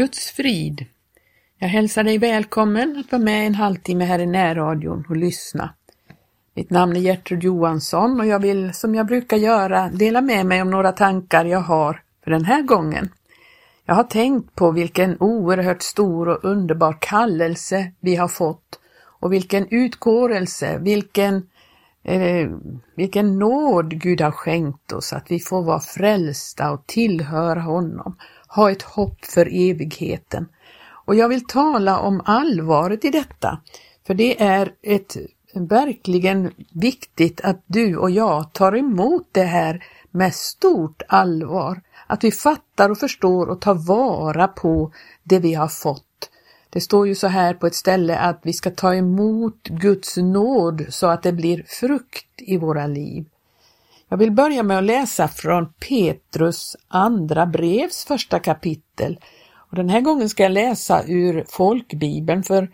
[0.00, 0.86] Guds frid.
[1.58, 5.74] Jag hälsar dig välkommen att vara med en halvtimme här i närradion och lyssna.
[6.54, 10.62] Mitt namn är Gertrud Johansson och jag vill, som jag brukar göra, dela med mig
[10.62, 13.08] om några tankar jag har för den här gången.
[13.84, 18.80] Jag har tänkt på vilken oerhört stor och underbar kallelse vi har fått
[19.20, 21.48] och vilken utkårelse, vilken,
[22.04, 22.48] eh,
[22.96, 28.16] vilken nåd Gud har skänkt oss att vi får vara frälsta och tillhöra honom
[28.54, 30.48] ha ett hopp för evigheten.
[31.04, 33.60] Och jag vill tala om allvaret i detta,
[34.06, 35.16] för det är ett
[35.54, 41.80] verkligen viktigt att du och jag tar emot det här med stort allvar.
[42.06, 44.92] Att vi fattar och förstår och tar vara på
[45.22, 46.30] det vi har fått.
[46.70, 50.86] Det står ju så här på ett ställe att vi ska ta emot Guds nåd
[50.88, 53.24] så att det blir frukt i våra liv.
[54.10, 59.18] Jag vill börja med att läsa från Petrus andra brevs första kapitel.
[59.70, 62.68] Och den här gången ska jag läsa ur folkbibeln för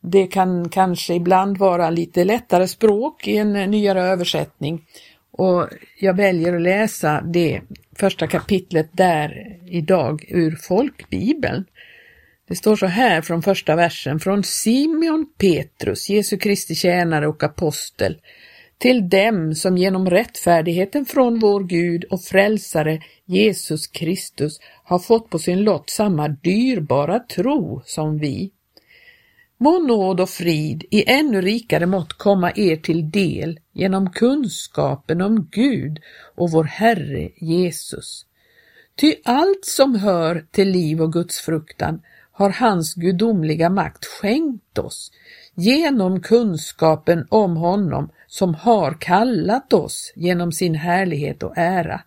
[0.00, 4.84] det kan kanske ibland vara lite lättare språk i en nyare översättning.
[5.30, 5.68] Och
[6.00, 7.60] jag väljer att läsa det
[7.98, 11.64] första kapitlet där idag ur folkbibeln.
[12.48, 18.18] Det står så här från första versen, från Simeon Petrus, Jesu Kristi tjänare och apostel,
[18.82, 25.38] till dem som genom rättfärdigheten från vår Gud och frälsare Jesus Kristus har fått på
[25.38, 28.52] sin lott samma dyrbara tro som vi.
[29.58, 35.48] Må nåd och frid i ännu rikare mått komma er till del genom kunskapen om
[35.50, 35.98] Gud
[36.36, 38.26] och vår Herre Jesus.
[38.96, 42.02] Ty allt som hör till liv och gudsfruktan
[42.32, 45.12] har hans gudomliga makt skänkt oss
[45.54, 52.00] genom kunskapen om honom som har kallat oss genom sin härlighet och ära.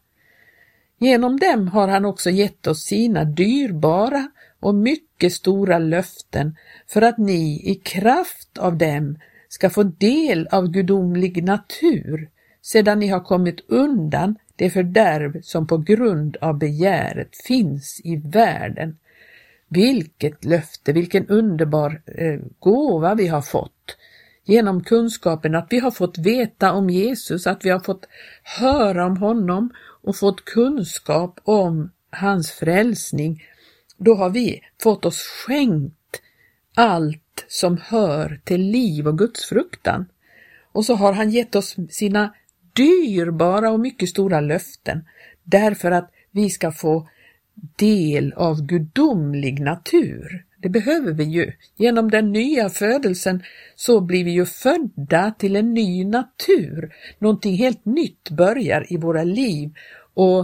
[0.98, 6.56] Genom dem har han också gett oss sina dyrbara och mycket stora löften
[6.88, 12.30] för att ni i kraft av dem ska få del av gudomlig natur
[12.62, 18.98] sedan ni har kommit undan det fördärv som på grund av begäret finns i världen.
[19.68, 23.98] Vilket löfte, vilken underbar eh, gåva vi har fått
[24.46, 28.08] genom kunskapen att vi har fått veta om Jesus, att vi har fått
[28.44, 29.74] höra om honom
[30.04, 33.44] och fått kunskap om hans frälsning.
[33.98, 36.22] Då har vi fått oss skänkt
[36.76, 40.06] allt som hör till liv och gudsfruktan.
[40.72, 42.34] Och så har han gett oss sina
[42.74, 45.06] dyrbara och mycket stora löften
[45.44, 47.10] därför att vi ska få
[47.76, 50.46] del av gudomlig natur.
[50.66, 51.52] Det behöver vi ju.
[51.76, 53.44] Genom den nya födelsen
[53.76, 56.94] så blir vi ju födda till en ny natur.
[57.20, 59.74] Någonting helt nytt börjar i våra liv
[60.14, 60.40] och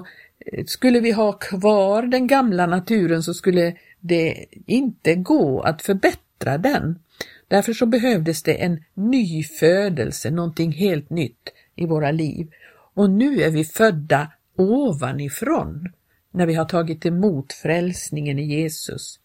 [0.45, 6.57] eh, skulle vi ha kvar den gamla naturen så skulle det inte gå att förbättra
[6.57, 6.99] den.
[7.47, 12.47] Därför så behövdes det en ny födelse, någonting helt nytt i våra liv.
[12.93, 15.89] Och nu är vi födda ovanifrån
[16.31, 19.20] när vi har tagit emot frälsningen i Jesus.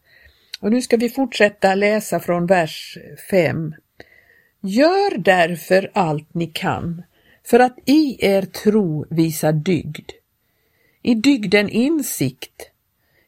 [0.66, 2.98] Och nu ska vi fortsätta läsa från vers
[3.30, 3.74] 5.
[4.60, 7.02] Gör därför allt ni kan
[7.44, 10.10] för att i er tro visa dygd.
[11.02, 12.70] I dygden insikt,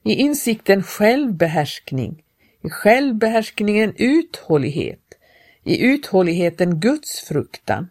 [0.05, 2.23] i insikten självbehärskning,
[2.65, 5.15] i självbehärskningen uthållighet,
[5.65, 7.89] i uthålligheten gudsfruktan,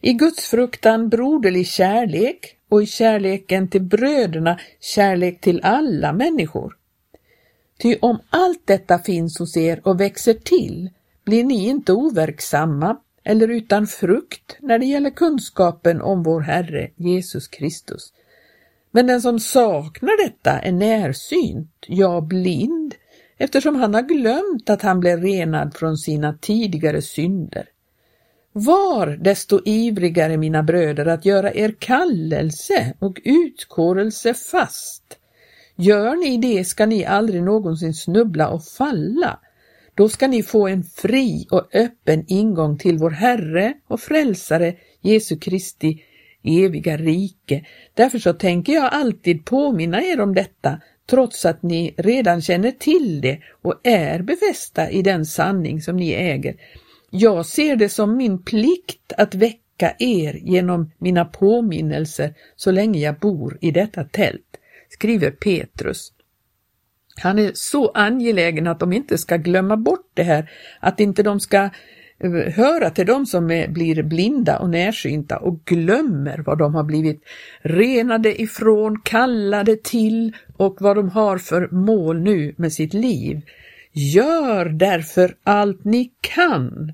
[0.00, 6.75] i gudsfruktan broderlig kärlek och i kärleken till bröderna kärlek till alla människor.
[7.78, 10.90] Ty om allt detta finns hos er och växer till
[11.24, 17.48] blir ni inte overksamma eller utan frukt när det gäller kunskapen om vår Herre Jesus
[17.48, 18.12] Kristus.
[18.90, 22.94] Men den som saknar detta är närsynt, ja blind,
[23.38, 27.68] eftersom han har glömt att han blev renad från sina tidigare synder.
[28.52, 35.18] Var desto ivrigare, mina bröder, att göra er kallelse och utkårelse fast,
[35.76, 39.38] Gör ni det ska ni aldrig någonsin snubbla och falla.
[39.94, 45.36] Då ska ni få en fri och öppen ingång till vår Herre och Frälsare Jesu
[45.36, 46.02] Kristi
[46.42, 47.66] eviga rike.
[47.94, 50.80] Därför så tänker jag alltid påminna er om detta,
[51.10, 56.12] trots att ni redan känner till det och är befästa i den sanning som ni
[56.12, 56.56] äger.
[57.10, 63.18] Jag ser det som min plikt att väcka er genom mina påminnelser så länge jag
[63.18, 64.45] bor i detta tält
[64.96, 66.12] skriver Petrus.
[67.22, 70.50] Han är så angelägen att de inte ska glömma bort det här,
[70.80, 71.70] att inte de ska
[72.18, 76.84] eh, höra till dem som är, blir blinda och närsynta och glömmer vad de har
[76.84, 77.22] blivit
[77.60, 83.40] renade ifrån, kallade till och vad de har för mål nu med sitt liv.
[83.92, 86.92] Gör därför allt ni kan.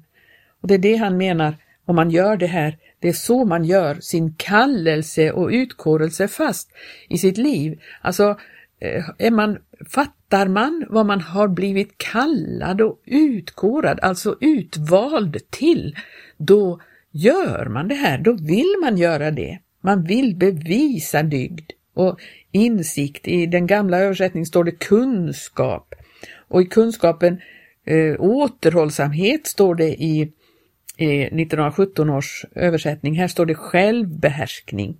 [0.60, 2.78] Och Det är det han menar om man gör det här.
[3.02, 6.70] Det är så man gör sin kallelse och utkårelse fast
[7.08, 7.80] i sitt liv.
[8.00, 8.38] Alltså,
[8.80, 9.58] eh, är man,
[9.90, 15.96] fattar man vad man har blivit kallad och utkårad, alltså utvald till,
[16.36, 19.58] då gör man det här, då vill man göra det.
[19.80, 22.20] Man vill bevisa dygd och
[22.52, 23.28] insikt.
[23.28, 25.94] I den gamla översättningen står det kunskap
[26.48, 27.40] och i kunskapen
[27.86, 30.32] eh, återhållsamhet står det i,
[31.02, 33.14] i 1917 års översättning.
[33.14, 34.96] Här står det självbehärskning.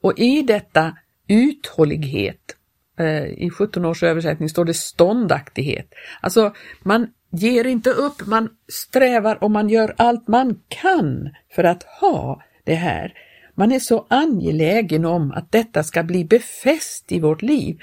[0.00, 0.96] Och i detta
[1.28, 2.56] uthållighet,
[2.98, 5.94] eh, i 17 års översättning står det ståndaktighet.
[6.20, 11.82] Alltså man ger inte upp, man strävar och man gör allt man kan för att
[11.82, 13.12] ha det här.
[13.54, 17.78] Man är så angelägen om att detta ska bli befäst i vårt liv.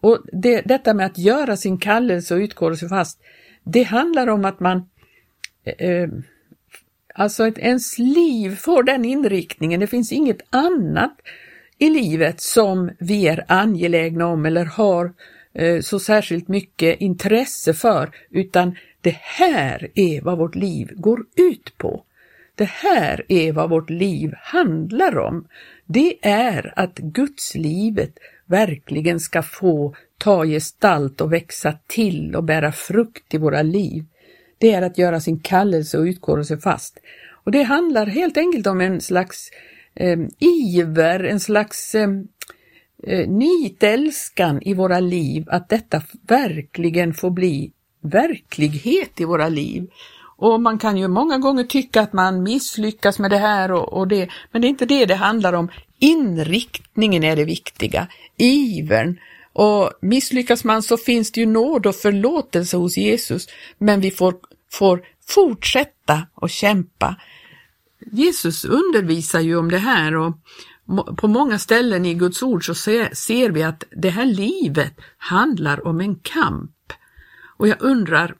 [0.00, 3.20] Och det, detta med att göra sin kallelse och utkårelse fast,
[3.64, 4.88] det handlar om att man
[5.64, 6.08] eh, eh
[7.14, 9.80] Alltså ett, ens liv får den inriktningen.
[9.80, 11.16] Det finns inget annat
[11.78, 15.12] i livet som vi är angelägna om eller har
[15.54, 21.78] eh, så särskilt mycket intresse för, utan det här är vad vårt liv går ut
[21.78, 22.04] på.
[22.54, 25.46] Det här är vad vårt liv handlar om.
[25.86, 33.34] Det är att gudslivet verkligen ska få ta gestalt och växa till och bära frukt
[33.34, 34.04] i våra liv.
[34.60, 36.98] Det är att göra sin kallelse och utkårelse fast.
[37.44, 39.50] Och det handlar helt enkelt om en slags
[39.94, 42.28] eh, iver, en slags ehm,
[43.06, 49.90] eh, nitälskan i våra liv, att detta verkligen får bli verklighet i våra liv.
[50.36, 54.08] Och man kan ju många gånger tycka att man misslyckas med det här och, och
[54.08, 55.70] det, men det är inte det det handlar om.
[55.98, 59.18] Inriktningen är det viktiga, ivern.
[59.52, 63.46] Och misslyckas man så finns det ju nåd och förlåtelse hos Jesus,
[63.78, 64.34] men vi får,
[64.72, 67.16] får fortsätta att kämpa.
[68.12, 70.32] Jesus undervisar ju om det här och
[71.16, 72.74] på många ställen i Guds ord så
[73.14, 76.92] ser vi att det här livet handlar om en kamp.
[77.56, 78.34] Och jag undrar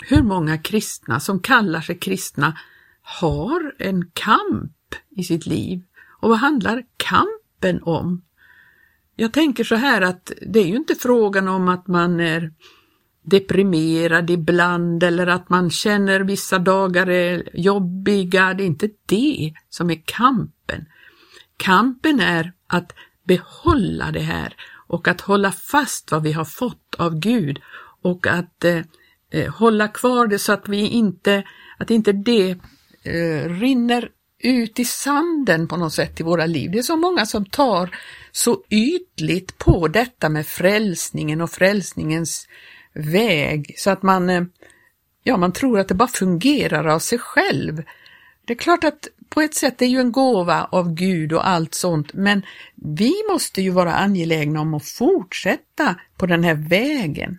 [0.00, 2.58] hur många kristna som kallar sig kristna
[3.02, 4.72] har en kamp
[5.10, 5.82] i sitt liv.
[6.20, 8.22] Och vad handlar kampen om?
[9.16, 12.52] Jag tänker så här att det är ju inte frågan om att man är
[13.24, 18.54] deprimerad ibland eller att man känner vissa dagar är jobbiga.
[18.54, 20.84] Det är inte det som är kampen.
[21.56, 22.92] Kampen är att
[23.24, 24.54] behålla det här
[24.86, 27.58] och att hålla fast vad vi har fått av Gud
[28.02, 28.82] och att eh,
[29.30, 31.44] eh hålla kvar det så att vi inte,
[31.78, 32.50] att inte det
[33.02, 36.70] eh, rinner ut i sanden på något sätt i våra liv.
[36.70, 37.96] Det är så många som tar
[38.32, 42.48] så ytligt på detta med frälsningen och frälsningens
[42.94, 44.42] väg så att man, eh,
[45.22, 47.82] ja, man tror att det bara fungerar av sig själv.
[48.44, 51.74] Det är klart att på ett sätt är ju en gåva av Gud och allt
[51.74, 52.42] sånt, men
[52.74, 57.38] vi måste ju vara angelägna om att fortsätta på den här vägen.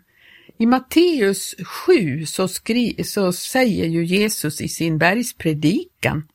[0.58, 6.28] I Matteus 7 så, skri, så säger ju Jesus i sin bergspredikan,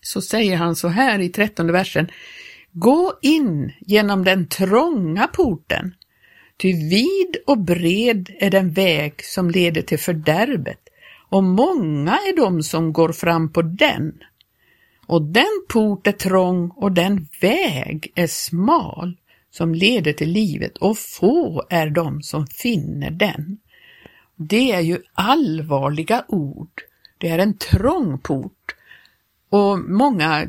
[0.00, 2.10] så säger han så här i trettonde versen,
[2.72, 5.94] Gå in genom den trånga porten,
[6.62, 10.88] ty vid och bred är den väg som leder till fördärvet,
[11.28, 14.12] och många är de som går fram på den.
[15.06, 19.16] Och den port är trång och den väg är smal
[19.50, 23.58] som leder till livet och få är de som finner den.
[24.36, 26.82] Det är ju allvarliga ord.
[27.18, 28.76] Det är en trång port
[29.50, 30.48] och många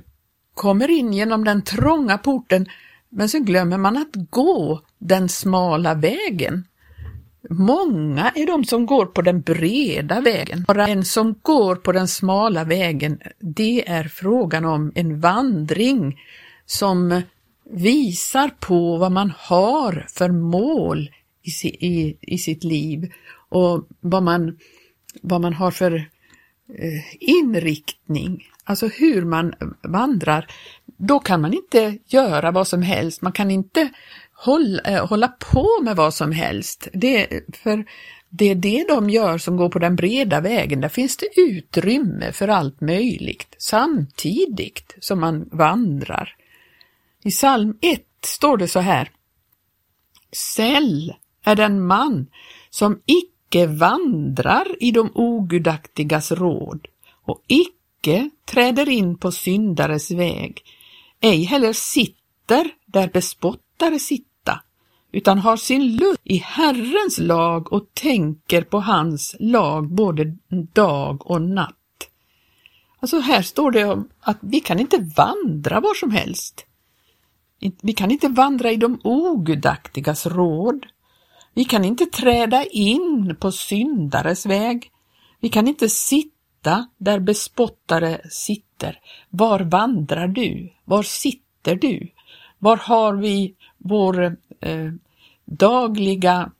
[0.53, 2.67] kommer in genom den trånga porten
[3.15, 6.63] men så glömmer man att gå den smala vägen.
[7.49, 10.63] Många är de som går på den breda vägen.
[10.67, 16.19] Bara en som går på den smala vägen, det är frågan om en vandring
[16.65, 17.21] som
[17.69, 21.09] visar på vad man har för mål
[21.41, 23.11] i, i, i sitt liv
[23.49, 24.57] och vad man,
[25.21, 25.95] vad man har för
[26.79, 30.47] eh, inriktning, alltså hur man vandrar.
[30.97, 33.89] Då kan man inte göra vad som helst, man kan inte
[34.33, 36.87] hålla, eh, hålla på med vad som helst.
[36.93, 37.85] Det, för
[38.29, 40.81] det är det de gör som går på den breda vägen.
[40.81, 46.35] Där finns det utrymme för allt möjligt samtidigt som man vandrar.
[47.23, 49.11] I psalm 1 står det så här.
[50.31, 52.27] Säll är den man
[52.69, 56.87] som icke vandrar i de ogudaktigas råd
[57.25, 60.63] och icke träder in på syndares väg,
[61.23, 64.59] ej heller sitter där bespottare sitta,
[65.11, 70.37] utan har sin lust i Herrens lag och tänker på hans lag både
[70.73, 71.75] dag och natt.
[72.99, 76.65] Alltså här står det om att vi kan inte vandra var som helst.
[77.81, 80.85] Vi kan inte vandra i de ogudaktigas råd.
[81.53, 84.91] Vi kan inte träda in på syndares väg.
[85.39, 86.32] Vi kan inte sitta
[86.97, 88.99] där bespottare sitter.
[89.29, 90.73] Var vandrar du?
[90.85, 92.09] Var sitter du?
[92.59, 94.23] Var har vi vår
[94.61, 94.91] eh,
[95.45, 96.51] dagliga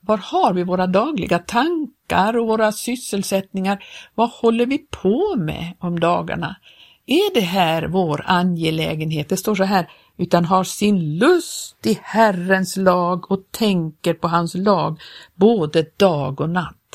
[0.00, 3.84] var har vi våra dagliga tankar och våra sysselsättningar?
[4.14, 6.56] Vad håller vi på med om dagarna?
[7.06, 9.28] Är det här vår angelägenhet?
[9.28, 14.54] Det står så här, utan har sin lust i Herrens lag och tänker på hans
[14.54, 15.00] lag
[15.34, 16.85] både dag och natt.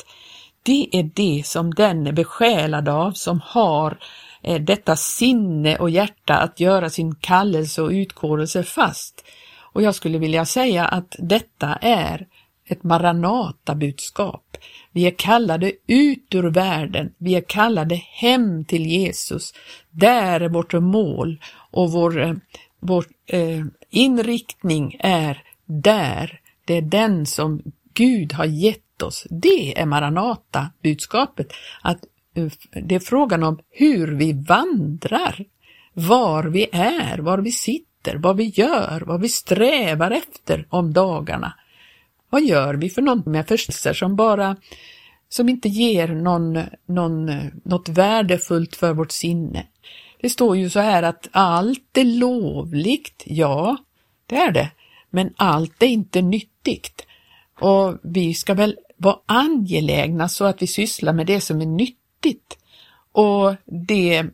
[0.62, 3.98] Det är det som den är besjälad av som har
[4.42, 9.24] eh, detta sinne och hjärta att göra sin kallelse och utkårelse fast.
[9.72, 12.26] Och jag skulle vilja säga att detta är
[12.66, 14.56] ett Maranata-budskap.
[14.92, 19.54] Vi är kallade ut ur världen, vi är kallade hem till Jesus.
[19.90, 21.40] Där är vårt mål
[21.70, 22.34] och vår, eh,
[22.80, 26.40] vår eh, inriktning är där.
[26.64, 27.62] Det är den som
[27.94, 29.26] Gud har gett oss.
[29.30, 31.52] Det är Maranata-budskapet.
[31.82, 32.48] Att eh,
[32.82, 35.44] det är frågan om hur vi vandrar,
[35.92, 41.54] var vi är, var vi sitter, vad vi gör, vad vi strävar efter om dagarna.
[42.30, 44.56] Vad gör vi för något med förståelser som bara
[45.28, 47.30] som inte ger någon, någon,
[47.64, 49.66] något värdefullt för vårt sinne?
[50.20, 53.76] Det står ju så här att allt är lovligt, ja,
[54.26, 54.70] det är det,
[55.10, 57.06] men allt är inte nyttigt.
[57.62, 62.58] Och vi ska väl vara angelägna så att vi sysslar med det som är nyttigt.
[63.12, 63.54] Och
[63.88, 64.24] det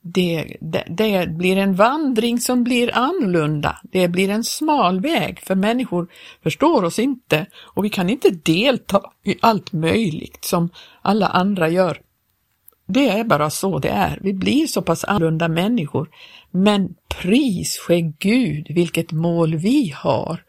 [0.00, 3.78] det, det, det, blir en vandring som blir annorlunda.
[3.82, 6.08] Det blir en smal väg för människor
[6.42, 10.70] förstår oss inte och vi kan inte delta i allt möjligt som
[11.02, 12.00] alla andra gör.
[12.86, 14.18] Det är bara så det är.
[14.22, 16.08] Vi blir så pass annorlunda människor.
[16.50, 20.42] Men pris ske Gud vilket mål vi har.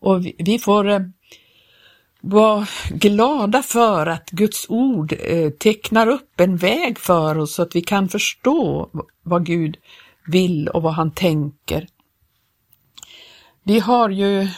[0.00, 1.00] Och vi, vi får eh,
[2.90, 7.80] glada för att Guds ord eh, tecknar upp en väg för oss så att vi
[7.80, 8.88] kan förstå
[9.22, 9.76] vad Gud
[10.26, 11.86] vill och vad han tänker.
[13.62, 14.48] Vi har ju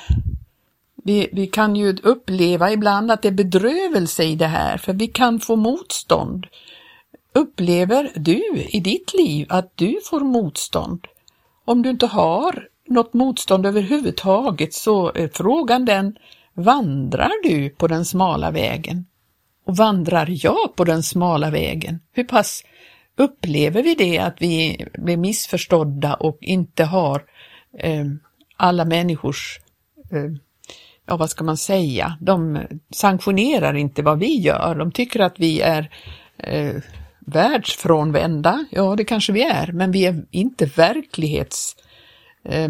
[1.05, 5.07] vi, vi kan ju uppleva ibland att det är bedrövelse i det här, för vi
[5.07, 6.47] kan få motstånd.
[7.33, 11.07] Upplever du i ditt liv att du får motstånd?
[11.65, 16.17] Om du inte har något motstånd överhuvudtaget så är frågan den,
[16.59, 19.07] Vandrar du på den smala vägen?
[19.65, 22.01] Och vandrar jag på den smala vägen?
[22.13, 22.63] Hur pass
[23.17, 27.25] upplever vi det att vi blir missförstådda och inte har
[27.79, 28.05] eh,
[28.57, 29.61] alla människors,
[30.11, 30.31] eh,
[31.07, 32.59] ja vad ska man säga, de
[32.91, 34.75] sanktionerar inte vad vi gör.
[34.75, 35.91] De tycker att vi är
[36.39, 36.75] eh,
[37.19, 41.77] världsfrånvända, ja det kanske vi är, men vi är inte verklighets
[42.45, 42.69] Eh,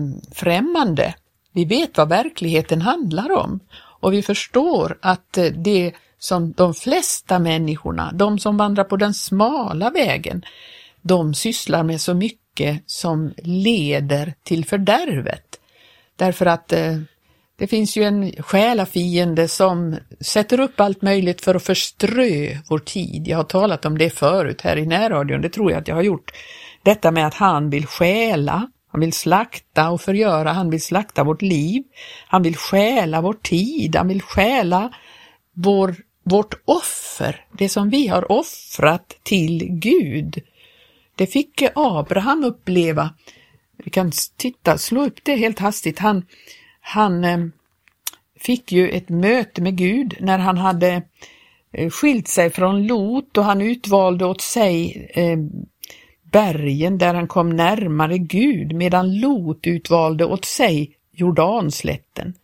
[1.52, 3.60] vi vet vad verkligheten handlar om
[4.00, 9.14] och vi förstår att eh, det som de flesta människorna, de som vandrar på den
[9.14, 10.42] smala vägen,
[11.02, 15.60] de sysslar med så mycket som leder till fördärvet.
[16.16, 16.96] Därför att eh,
[17.58, 23.28] det finns ju en själafiende som sätter upp allt möjligt för att förströ vår tid.
[23.28, 26.02] Jag har talat om det förut här i närradion, det tror jag att jag har
[26.02, 26.30] gjort.
[26.82, 31.42] Detta med att han vill stjäla, han vill slakta och förgöra, han vill slakta vårt
[31.42, 31.82] liv,
[32.26, 34.92] han vill stjäla vår tid, han vill stjäla
[35.54, 40.42] vår, vårt offer, det som vi har offrat till Gud.
[41.16, 43.10] Det fick Abraham uppleva.
[43.84, 45.98] Vi kan titta, slå upp det helt hastigt.
[45.98, 46.26] Han,
[46.80, 47.38] han eh,
[48.40, 51.02] fick ju ett möte med Gud när han hade
[51.72, 55.38] eh, skilt sig från Lot och han utvalde åt sig eh,
[56.30, 62.34] bergen där han kom närmare Gud medan Lot utvalde åt sig Jordanslätten.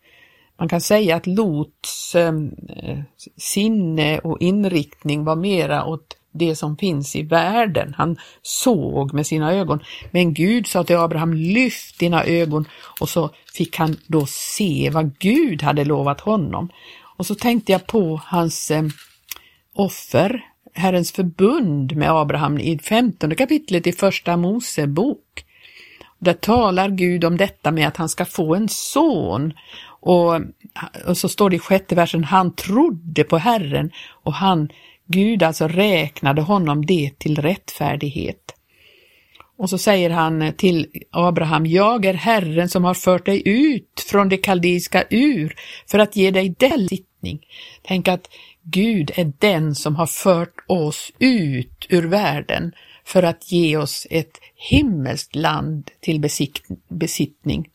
[0.58, 2.98] Man kan säga att Lots ehm, eh,
[3.36, 7.94] sinne och inriktning var mera åt det som finns i världen.
[7.96, 9.80] Han såg med sina ögon.
[10.10, 12.68] Men Gud sa till Abraham, lyft dina ögon
[13.00, 16.68] och så fick han då se vad Gud hade lovat honom.
[17.16, 18.84] Och så tänkte jag på hans eh,
[19.74, 20.44] offer
[20.74, 25.44] Herrens förbund med Abraham i femtonde kapitlet i första Mosebok.
[26.18, 29.52] Där talar Gud om detta med att han ska få en son
[30.00, 30.34] och,
[31.06, 34.68] och så står det i sjätte versen, han trodde på Herren och han
[35.06, 38.54] Gud alltså räknade honom det till rättfärdighet.
[39.56, 44.28] Och så säger han till Abraham, jag är Herren som har fört dig ut från
[44.28, 45.54] det kaldeiska ur
[45.90, 47.46] för att ge dig den sittning.
[47.82, 48.28] Tänk att
[48.64, 52.72] Gud är den som har fört oss ut ur världen
[53.04, 56.30] för att ge oss ett himmelskt land till
[56.88, 57.70] besittning.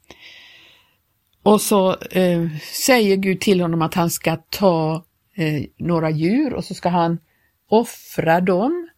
[1.43, 5.05] Och så eh, säger Gud till honom att han ska ta
[5.36, 7.17] eh, några djur och så ska han
[7.69, 8.89] offra dem.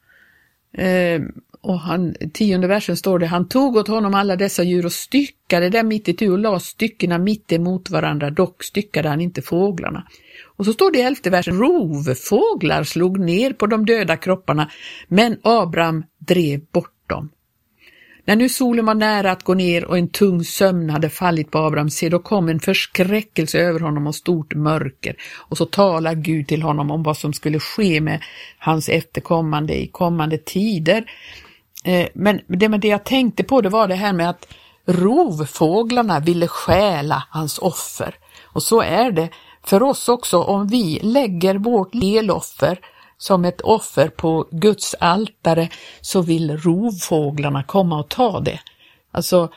[0.77, 1.21] Eh,
[1.61, 5.69] och han, tionde versen står det, han tog åt honom alla dessa djur och styckade
[5.69, 10.07] dem mitt i tu och la styckena mitt emot varandra, dock styckade han inte fåglarna.
[10.57, 14.71] Och så står det i elfte versen, rovfåglar slog ner på de döda kropparna,
[15.07, 17.29] men Abraham drev bort dem.
[18.25, 21.57] När nu solen var nära att gå ner och en tung sömn hade fallit på
[21.57, 25.15] Abraham, se då kom en förskräckelse över honom och stort mörker.
[25.37, 28.21] Och så talar Gud till honom om vad som skulle ske med
[28.57, 31.05] hans efterkommande i kommande tider.
[31.83, 34.47] Eh, men det, men det jag tänkte på det var det här med att
[34.85, 38.15] rovfåglarna ville stjäla hans offer.
[38.43, 39.29] Och så är det
[39.63, 42.79] för oss också om vi lägger vårt eloffer
[43.17, 45.69] som ett offer på Guds altare
[46.01, 48.59] så vill rovfåglarna komma och ta det.
[49.11, 49.50] Alltså,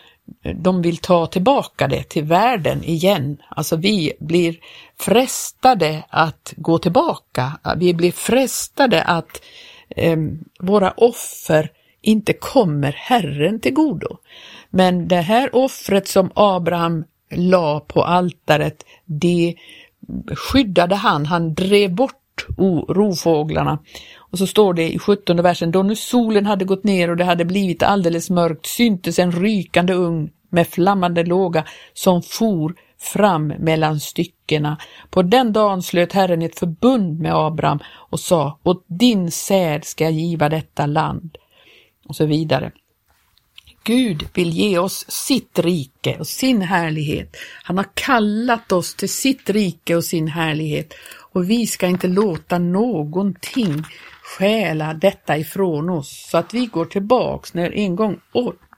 [0.55, 3.37] de vill ta tillbaka det till världen igen.
[3.49, 4.57] Alltså vi blir
[4.99, 7.59] frestade att gå tillbaka.
[7.77, 9.43] Vi blir frestade att
[9.89, 10.17] eh,
[10.59, 11.71] våra offer
[12.05, 14.17] inte kommer Herren till godo.
[14.71, 19.55] Men det här offret som Abraham la på altaret, det
[20.35, 22.21] skyddade han, han drev bort
[22.89, 23.79] rovfåglarna.
[24.19, 27.25] Och så står det i 17 versen, då nu solen hade gått ner och det
[27.25, 34.01] hade blivit alldeles mörkt syntes en rykande ugn med flammande låga som for fram mellan
[34.01, 34.79] styckena.
[35.11, 40.05] På den dagen slöt Herren ett förbund med Abraham och sa, åt din säd ska
[40.05, 41.37] jag giva detta land.
[42.09, 42.73] Och så vidare.
[43.85, 47.37] Gud vill ge oss sitt rike och sin härlighet.
[47.63, 50.95] Han har kallat oss till sitt rike och sin härlighet
[51.33, 53.83] och vi ska inte låta någonting
[54.23, 58.21] stjäla detta ifrån oss så att vi går tillbaks när en gång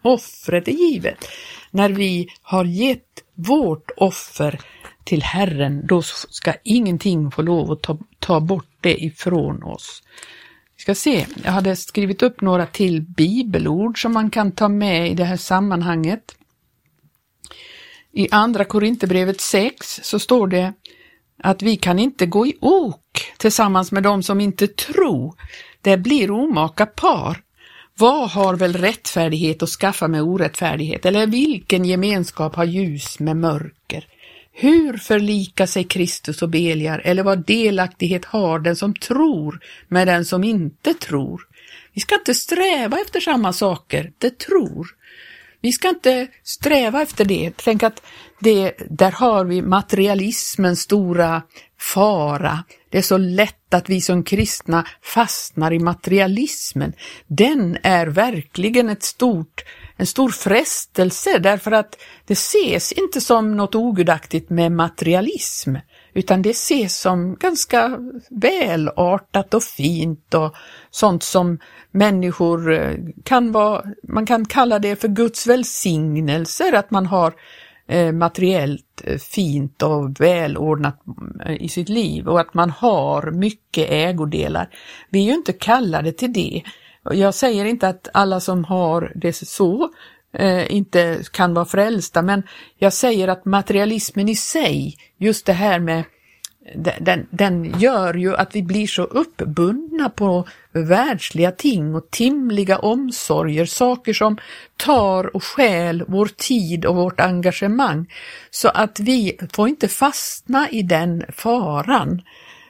[0.03, 1.29] offret är givet.
[1.71, 4.61] När vi har gett vårt offer
[5.05, 10.03] till Herren, då ska ingenting få lov att ta, ta bort det ifrån oss.
[10.77, 15.11] Vi ska se, jag hade skrivit upp några till bibelord som man kan ta med
[15.11, 16.37] i det här sammanhanget.
[18.13, 20.73] I Andra Korinthierbrevet 6 så står det
[21.43, 25.35] att vi kan inte gå i ok tillsammans med dem som inte tror.
[25.81, 27.43] Det blir omaka par.
[27.99, 31.07] Vad har väl rättfärdighet att skaffa med orättfärdighet?
[31.07, 34.07] Eller vilken gemenskap har ljus med mörker?
[34.59, 40.25] Hur förlika sig Kristus och Beliar eller vad delaktighet har den som tror med den
[40.25, 41.43] som inte tror?
[41.93, 44.87] Vi ska inte sträva efter samma saker, det tror.
[45.61, 47.53] Vi ska inte sträva efter det.
[47.57, 48.03] Tänk att
[48.41, 51.43] det, där har vi materialismens stora
[51.79, 52.65] fara.
[52.91, 56.93] Det är så lätt att vi som kristna fastnar i materialismen.
[57.27, 59.65] Den är verkligen ett stort,
[59.97, 65.77] en stor frestelse därför att det ses inte som något ogudaktigt med materialism
[66.17, 67.99] utan det ses som ganska
[68.31, 70.55] välartat och fint och
[70.91, 71.59] sånt som
[71.91, 77.35] människor eh, kan vara, man kan kalla det för Guds välsignelser, att man har
[77.87, 81.03] eh, materiellt eh, fint och välordnat
[81.59, 84.69] i sitt liv och att man har mycket ägodelar.
[85.11, 86.63] Vi är ju inte kallade till det.
[87.11, 89.91] Jag säger inte att alla som har det så
[90.33, 92.43] eh, inte kan vara frälsta, men
[92.79, 96.05] jag säger att materialismen i sig, just det här med
[96.75, 103.65] den, den gör ju att vi blir så uppbundna på världsliga ting och timliga omsorger,
[103.65, 104.39] saker som
[104.77, 108.07] tar och stjäl vår tid och vårt engagemang,
[108.51, 112.23] så att vi får inte fastna i den faran.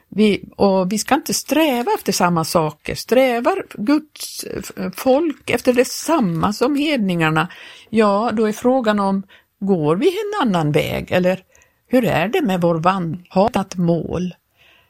[0.09, 2.95] Vi, och vi ska inte sträva efter samma saker.
[2.95, 7.49] Strävar Guds eh, folk efter detsamma som hedningarna,
[7.91, 9.23] ja, då är frågan om
[9.61, 11.43] går vi en annan väg eller
[11.89, 13.27] hur är det med vår vandring?
[13.31, 14.35] Har ett mål?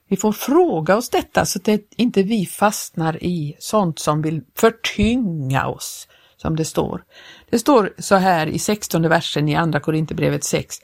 [0.08, 5.66] Vi får fråga oss detta så att inte vi fastnar i sånt som vill förtynga
[5.66, 7.04] oss, som det står.
[7.50, 10.76] Det står så här i 16 versen i Andra Korinthierbrevet 6.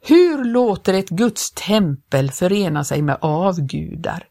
[0.00, 4.24] Hur låter ett Guds tempel förena sig med avgudar?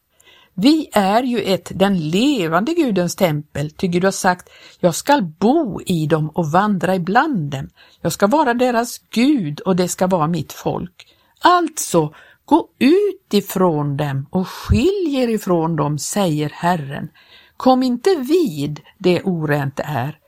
[0.54, 4.48] Vi är ju ett den levande Gudens tempel, ty Gud har sagt,
[4.80, 7.68] jag skall bo i dem och vandra ibland dem.
[8.00, 11.06] Jag ska vara deras Gud och det ska vara mitt folk.
[11.40, 12.12] Alltså
[12.48, 17.08] Gå ut ifrån dem och skilj er ifrån dem, säger Herren.
[17.56, 20.18] Kom inte vid det orent är.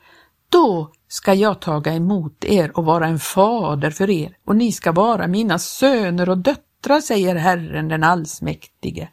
[0.48, 4.92] Då ska jag taga emot er och vara en fader för er och ni ska
[4.92, 9.08] vara mina söner och döttrar, säger Herren den allsmäktige.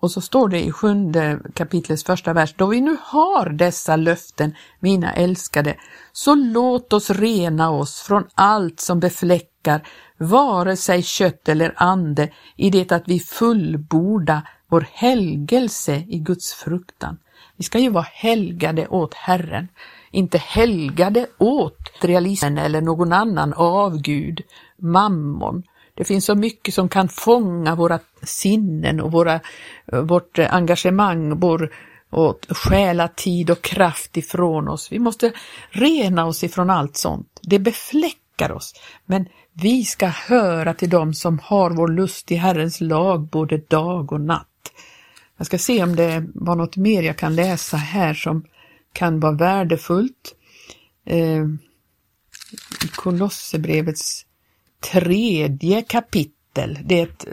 [0.00, 4.54] Och så står det i sjunde kapitlets första vers, då vi nu har dessa löften,
[4.80, 5.76] mina älskade,
[6.12, 12.70] så låt oss rena oss från allt som befläckar, vare sig kött eller ande, i
[12.70, 17.18] det att vi fullborda vår helgelse i Guds fruktan.
[17.56, 19.68] Vi ska ju vara helgade åt Herren,
[20.10, 24.40] inte helgade åt realismen eller någon annan avgud,
[24.76, 25.62] mammon,
[25.94, 29.40] det finns så mycket som kan fånga våra sinnen och våra,
[29.86, 31.72] vårt engagemang, vår,
[32.10, 34.92] och stjäla tid och kraft ifrån oss.
[34.92, 35.32] Vi måste
[35.70, 37.40] rena oss ifrån allt sånt.
[37.42, 38.74] Det befläckar oss.
[39.06, 44.12] Men vi ska höra till dem som har vår lust i Herrens lag både dag
[44.12, 44.48] och natt.
[45.42, 48.44] Jag ska se om det var något mer jag kan läsa här som
[48.92, 50.34] kan vara värdefullt.
[51.06, 51.46] Eh,
[52.94, 54.26] Kolosserbrevets
[54.92, 56.78] tredje kapitel.
[56.84, 57.26] Det är ett,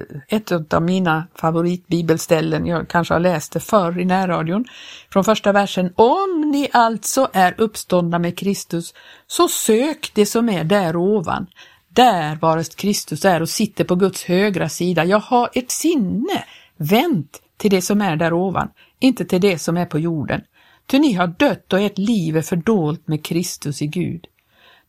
[0.51, 4.65] ett av mina favoritbibelställen, jag kanske har läst det förr i närradion,
[5.13, 5.93] från första versen.
[5.95, 8.93] Om ni alltså är uppståndna med Kristus,
[9.27, 11.47] så sök det som är där ovan,
[11.89, 15.05] där varest Kristus är och sitter på Guds högra sida.
[15.05, 16.43] Jag har ett sinne
[16.77, 18.69] vänt till det som är där ovan,
[18.99, 20.41] inte till det som är på jorden.
[20.85, 24.27] Ty ni har dött och ert liv är fördolt med Kristus i Gud.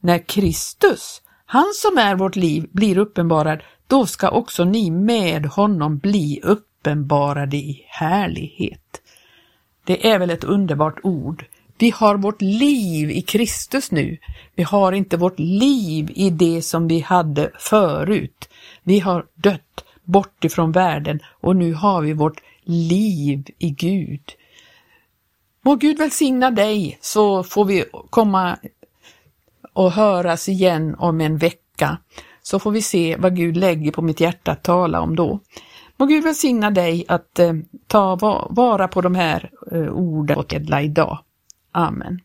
[0.01, 5.99] När Kristus han som är vårt liv blir uppenbarad, då ska också ni med honom
[5.99, 9.01] bli uppenbarade i härlighet.
[9.85, 11.45] Det är väl ett underbart ord.
[11.79, 14.19] Vi har vårt liv i Kristus nu.
[14.55, 18.49] Vi har inte vårt liv i det som vi hade förut.
[18.83, 24.33] Vi har dött bort ifrån världen och nu har vi vårt liv i Gud.
[25.63, 28.59] Må Gud välsigna dig så får vi komma
[29.73, 31.99] och höras igen om en vecka
[32.43, 35.41] så får vi se vad Gud lägger på mitt hjärta att tala om då.
[35.97, 37.53] Må Gud välsigna dig att eh,
[37.87, 38.17] ta
[38.51, 41.19] vara på de här eh, orden och edla idag.
[41.73, 42.21] Amen.